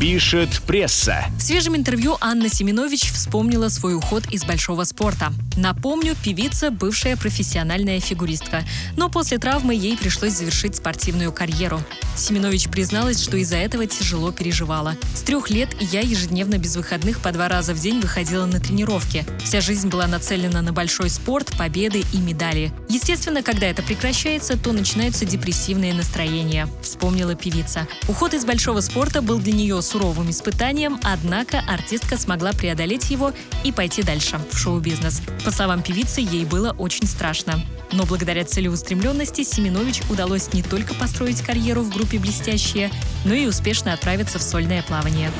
[0.00, 1.24] Пишет пресса.
[1.38, 5.32] В свежем интервью Анна Семенович вспомнила свой уход из большого спорта.
[5.56, 8.62] Напомню, певица– бывшая профессиональная фигуристка.
[8.96, 11.80] Но после травмы ей пришлось завершить спортивную карьеру.
[12.16, 14.96] Семенович призналась, что из-за этого тяжело переживала.
[15.14, 19.24] С трех лет я ежедневно без выходных по два раза в день выходила на тренировки.
[19.44, 22.72] Вся жизнь была нацелена на большой спорт, победы и медали.
[22.88, 27.86] Естественно, когда это прекращается, то начинаются депрессивные настроения, вспомнила певица.
[28.08, 33.32] Уход из большого спорта был для нее суровым испытанием, однако артистка смогла преодолеть его
[33.64, 35.20] и пойти дальше, в шоу-бизнес.
[35.44, 37.62] По словам певицы, ей было очень страшно.
[37.92, 42.90] Но благодаря целеустремленности Семенович удалось не только построить карьеру в группе «Блестящие»,
[43.24, 45.30] но и успешно отправиться в сольное плавание.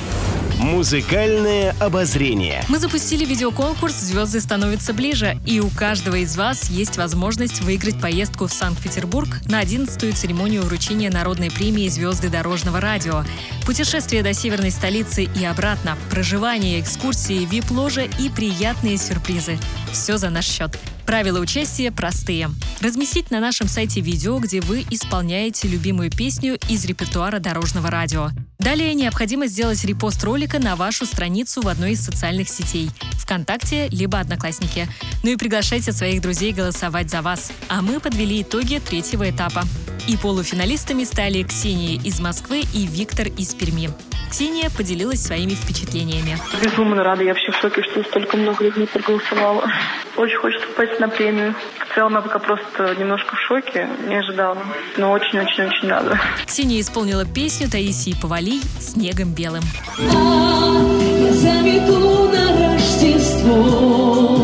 [0.58, 2.64] Музыкальное обозрение.
[2.68, 8.48] Мы запустили видеоконкурс «Звезды становятся ближе», и у каждого из вас есть возможность выиграть поездку
[8.48, 13.24] в Санкт-Петербург на 11-ю церемонию вручения народной премии «Звезды дорожного радио».
[13.66, 19.58] Путешествие до северной столицы и обратно, проживание, экскурсии, вип-ложа и приятные сюрпризы.
[19.92, 20.76] Все за наш счет.
[21.08, 22.50] Правила участия простые.
[22.82, 28.28] Разместить на нашем сайте видео, где вы исполняете любимую песню из репертуара дорожного радио.
[28.58, 32.90] Далее необходимо сделать репост ролика на вашу страницу в одной из социальных сетей–
[33.28, 34.88] ВКонтакте либо Одноклассники.
[35.22, 37.52] Ну и приглашайте своих друзей голосовать за вас.
[37.68, 39.62] А мы подвели итоги третьего этапа.
[40.08, 43.90] И полуфиналистами стали Ксения из Москвы и Виктор из Перми.
[44.30, 46.38] Ксения поделилась своими впечатлениями.
[46.62, 47.22] Безумно рада.
[47.22, 49.70] Я вообще в шоке, что столько много людей проголосовало.
[50.16, 51.54] Очень хочется попасть на премию.
[51.90, 54.58] В целом я пока просто немножко в шоке, не ожидала.
[54.96, 56.20] Но очень-очень-очень рада.
[56.46, 58.14] Ксения исполнила песню Таисии
[58.48, 59.62] Повалий «Снегом белым».
[59.98, 64.40] Я замету на Рождество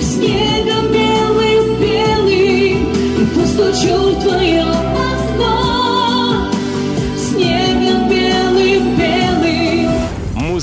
[0.00, 2.28] Снегом белым-белым
[3.20, 4.05] И постучу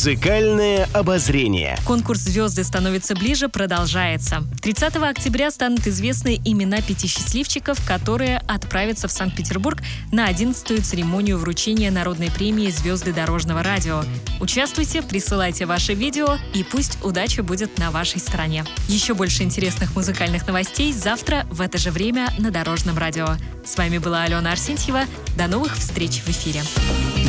[0.04, 1.78] Музыкальное обозрение.
[1.86, 4.44] Конкурс «Звезды становятся ближе» продолжается.
[4.62, 9.82] 30 октября станут известны имена пяти счастливчиков, которые отправятся в Санкт-Петербург
[10.12, 14.04] на 11-ю церемонию вручения народной премии «Звезды дорожного радио».
[14.42, 18.66] Участвуйте, присылайте ваши видео, и пусть удача будет на вашей стороне.
[18.90, 23.38] Еще больше интересных музыкальных новостей завтра в это же время на Дорожном радио.
[23.64, 25.04] С вами была Алена Арсентьева.
[25.38, 26.62] До новых встреч в эфире.